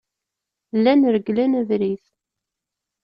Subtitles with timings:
[0.83, 2.03] Llan reglen abrid.